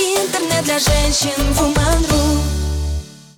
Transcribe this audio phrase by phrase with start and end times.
[0.00, 1.28] Интернет для женщин
[1.58, 2.38] Woman.ru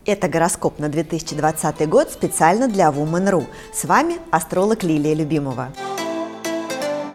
[0.06, 3.46] Это гороскоп на 2020 год специально для Woman.ru.
[3.74, 5.72] С вами астролог Лилия Любимова.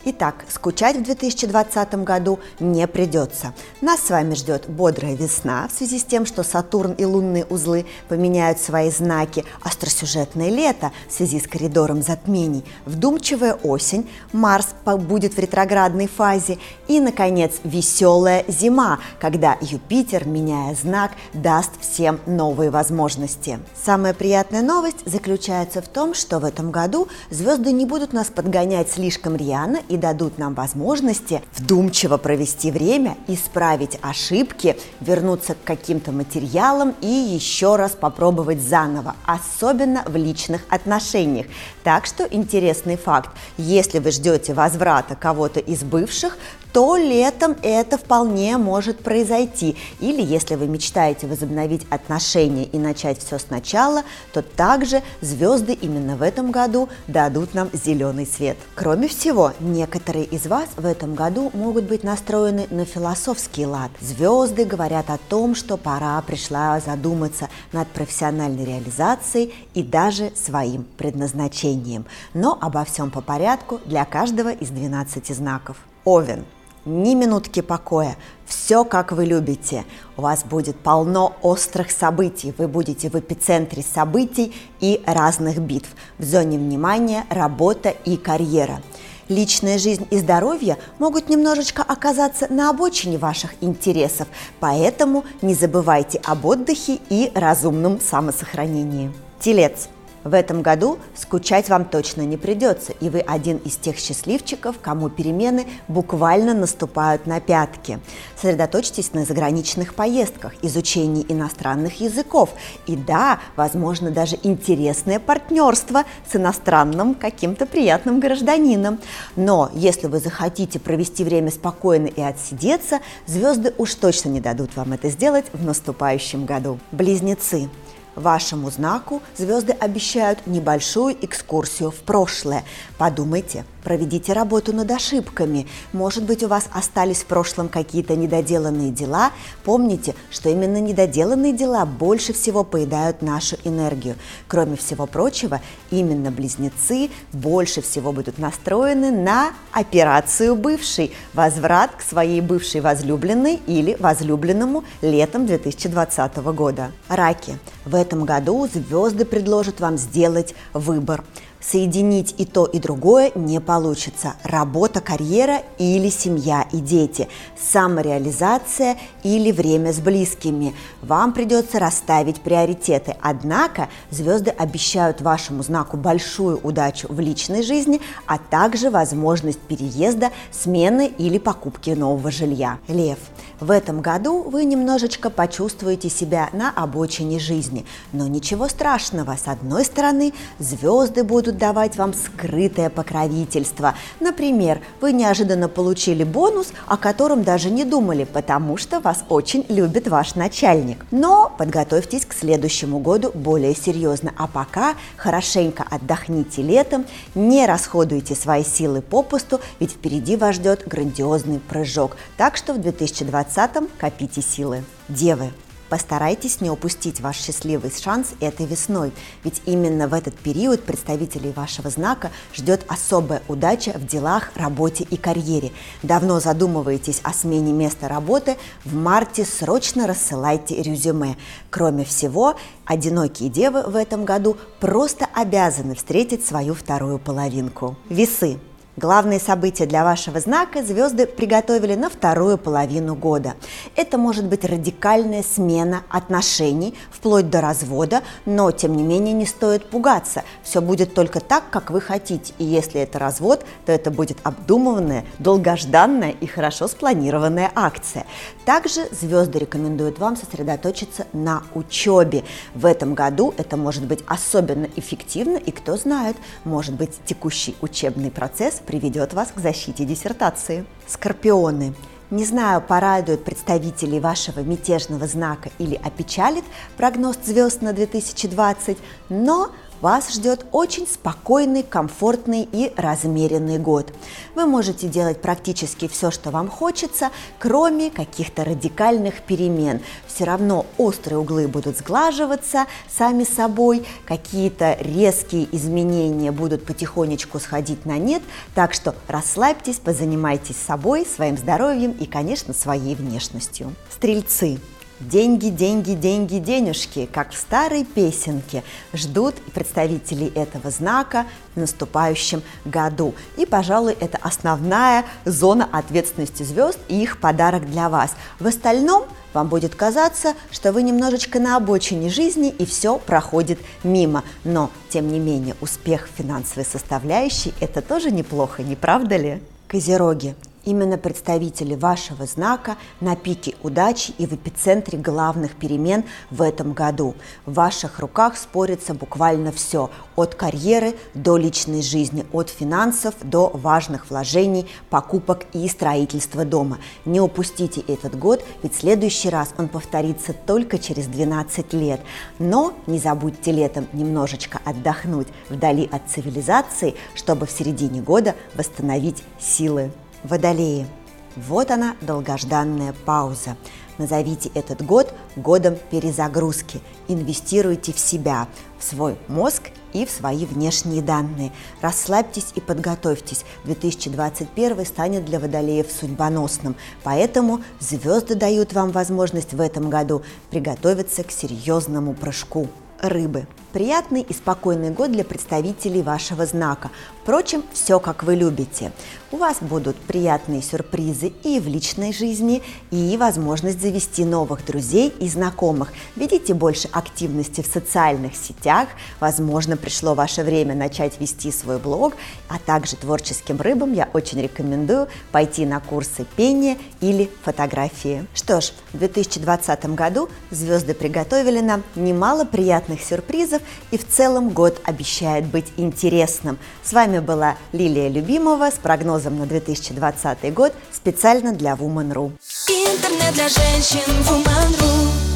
[0.10, 3.54] Итак, скучать в 2020 году не придется.
[3.82, 7.86] Нас с вами ждет бодрая весна в связи с тем, что Сатурн и лунные узлы
[8.08, 15.40] поменяют свои знаки, остросюжетное лето в связи с коридором затмений, вдумчивая осень, Марс будет в
[15.40, 23.60] ретроградной фазе и, наконец, веселая зима, когда Юпитер, меняя знак, даст всем новые возможности.
[23.76, 28.90] Самая приятная новость заключается в том, что в этом году звезды не будут нас подгонять
[28.90, 36.96] слишком рьяно и дадут нам возможности вдумчиво провести время, исправить ошибки, вернуться к каким-то материалам
[37.02, 41.48] и еще раз попробовать заново, особенно в личных отношениях.
[41.84, 46.38] Так что интересный факт, если вы ждете возврата кого-то из бывших,
[46.74, 49.76] то летом это вполне может произойти.
[50.00, 56.22] Или если вы мечтаете возобновить отношения и начать все сначала, то также звезды именно в
[56.22, 58.58] этом году дадут нам зеленый свет.
[58.76, 59.54] Кроме всего,
[59.88, 63.90] некоторые из вас в этом году могут быть настроены на философский лад.
[64.02, 72.06] Звезды говорят о том, что пора пришла задуматься над профессиональной реализацией и даже своим предназначением.
[72.34, 75.78] Но обо всем по порядку для каждого из 12 знаков.
[76.04, 76.44] Овен–
[76.88, 79.84] ни минутки покоя, все как вы любите.
[80.16, 85.90] У вас будет полно острых событий, вы будете в эпицентре событий и разных битв.
[86.18, 88.82] В зоне внимания работа и карьера.
[89.30, 94.28] Личная жизнь и здоровье могут немножечко оказаться на обочине ваших интересов,
[94.60, 99.12] поэтому не забывайте об отдыхе и разумном самосохранении.
[99.40, 99.90] Телец–
[100.28, 105.10] в этом году скучать вам точно не придется, и вы один из тех счастливчиков, кому
[105.10, 108.00] перемены буквально наступают на пятки.
[108.36, 112.52] Сосредоточьтесь на заграничных поездках, изучении иностранных языков
[112.86, 119.00] и, да, возможно, даже интересное партнерство с иностранным каким-то приятным гражданином.
[119.36, 124.94] Но если вы захотите провести время спокойно и отсидеться, звезды уж точно не дадут вам
[124.94, 126.80] это сделать в наступающем году.
[126.92, 127.70] Близнецы.
[128.18, 132.64] Вашему знаку звезды обещают небольшую экскурсию в прошлое.
[132.98, 135.66] Подумайте, проведите работу над ошибками.
[135.94, 139.32] Может быть, у вас остались в прошлом какие-то недоделанные дела.
[139.64, 144.18] Помните, что именно недоделанные дела больше всего поедают нашу энергию.
[144.50, 152.42] Кроме всего прочего, именно близнецы больше всего будут настроены на операцию бывшей, возврат к своей
[152.42, 156.92] бывшей возлюбленной или возлюбленному летом 2020 года.
[157.08, 157.58] Раки.
[157.86, 161.24] В этом году звезды предложат вам сделать выбор.
[161.60, 164.36] Соединить и то, и другое не получится.
[164.44, 167.28] Работа, карьера или семья и дети.
[167.60, 170.76] Самореализация или время с близкими.
[171.02, 173.16] Вам придется расставить приоритеты.
[173.22, 181.08] Однако звезды обещают вашему знаку большую удачу в личной жизни, а также возможность переезда, смены
[181.18, 182.78] или покупки нового жилья.
[182.88, 183.18] Лев.
[183.60, 187.86] В этом году вы немножечко почувствуете себя на обочине жизни.
[188.14, 189.36] Но ничего страшного.
[189.36, 193.96] С одной стороны, звезды будут давать вам скрытое покровительство.
[194.20, 200.08] Например, вы неожиданно получили бонус, о котором даже не думали, потому что вас очень любит
[200.08, 201.06] ваш начальник.
[201.12, 204.34] Но подготовьтесь к следующему году более серьезно.
[204.38, 207.06] А пока хорошенько отдохните летом,
[207.36, 212.18] не расходуйте свои силы попусту, ведь впереди вас ждет грандиозный прыжок.
[212.38, 214.84] Так что в 2020 копите силы.
[215.10, 215.52] Девы,
[215.90, 221.90] Постарайтесь не упустить ваш счастливый шанс этой весной, ведь именно в этот период представителей вашего
[221.90, 225.72] знака ждет особая удача в делах, работе и карьере.
[226.04, 231.38] Давно задумываетесь о смене места работы, в марте срочно рассылайте резюме.
[231.70, 232.56] Кроме всего,
[232.86, 237.96] одинокие девы в этом году просто обязаны встретить свою вторую половинку.
[238.10, 238.60] Весы.
[238.98, 243.54] Главные события для вашего знака звезды приготовили на вторую половину года.
[243.96, 249.88] Это может быть радикальная смена отношений, вплоть до развода, но тем не менее не стоит
[249.88, 250.42] пугаться.
[250.64, 252.56] Все будет только так, как вы хотите.
[252.58, 258.26] И если это развод, то это будет обдуманная, долгожданная и хорошо спланированная акция.
[258.66, 262.46] Также звезды рекомендуют вам сосредоточиться на учебе.
[262.74, 268.32] В этом году это может быть особенно эффективно, и кто знает, может быть текущий учебный
[268.32, 270.86] процесс приведет вас к защите диссертации.
[271.06, 271.94] Скорпионы.
[272.32, 276.64] Не знаю, порадует представителей вашего мятежного знака или опечалит
[276.98, 278.98] прогноз звезд на 2020,
[279.30, 284.14] но вас ждет очень спокойный, комфортный и размеренный год.
[284.56, 290.02] Вы можете делать практически все, что вам хочется, кроме каких-то радикальных перемен.
[290.28, 298.18] Все равно острые углы будут сглаживаться сами собой, какие-то резкие изменения будут потихонечку сходить на
[298.18, 298.42] нет,
[298.76, 303.94] так что расслабьтесь, позанимайтесь собой, своим здоровьем и, конечно, своей внешностью.
[304.10, 304.80] Стрельцы.
[305.20, 308.84] Деньги, деньги, деньги, денежки, как в старой песенке,
[309.14, 313.34] ждут представителей этого знака в наступающем году.
[313.58, 318.36] И, пожалуй, это основная зона ответственности звезд и их подарок для вас.
[318.60, 319.24] В остальном
[319.54, 324.44] вам будет казаться, что вы немножечко на обочине жизни и все проходит мимо.
[324.64, 329.64] Но, тем не менее, успех финансовой составляющей– это тоже неплохо, не правда ли?
[329.88, 330.54] Козероги.
[330.88, 337.36] Именно представители вашего знака на пике удачи и в эпицентре главных перемен в этом году.
[337.66, 344.30] В ваших руках спорится буквально все, от карьеры до личной жизни, от финансов до важных
[344.30, 347.00] вложений, покупок и строительства дома.
[347.26, 352.22] Не упустите этот год, ведь следующий раз он повторится только через 12 лет.
[352.60, 360.14] Но не забудьте летом немножечко отдохнуть вдали от цивилизации, чтобы в середине года восстановить силы.
[360.44, 361.08] Водолеи.
[361.56, 363.76] Вот она, долгожданная пауза.
[364.18, 367.02] Назовите этот год годом перезагрузки.
[367.28, 368.68] Инвестируйте в себя,
[369.00, 371.72] в свой мозг и в свои внешние данные.
[372.02, 373.66] Расслабьтесь и подготовьтесь.
[373.86, 381.52] 2021 станет для водолеев судьбоносным, поэтому звезды дают вам возможность в этом году приготовиться к
[381.52, 382.88] серьезному прыжку.
[383.20, 383.66] Рыбы.
[383.98, 387.10] Приятный и спокойный год для представителей вашего знака.
[387.42, 389.12] Впрочем, все как вы любите.
[389.52, 395.48] У вас будут приятные сюрпризы и в личной жизни, и возможность завести новых друзей и
[395.50, 396.14] знакомых.
[396.36, 399.08] Ведите больше активности в социальных сетях.
[399.40, 402.36] Возможно, пришло ваше время начать вести свой блог,
[402.68, 408.46] а также творческим рыбам я очень рекомендую пойти на курсы пения или фотографии.
[408.54, 413.82] Что ж, в 2020 году звезды приготовили нам немало приятных сюрпризов
[414.12, 416.78] и в целом год обещает быть интересным.
[417.04, 422.52] С вами была Лилия Любимова с прогнозом на 2020 год специально для Woman.ru.
[422.88, 425.47] Интернет для женщин Woman.ru